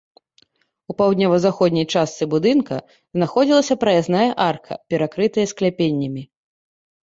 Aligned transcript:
У 0.93 0.95
паўднёва-заходняй 1.01 1.85
частцы 1.97 2.23
будынка 2.33 2.75
знаходзілася 3.19 3.79
праязная 3.85 4.27
арка, 4.49 4.81
перакрытая 4.95 5.45
скляпеннямі. 5.55 6.23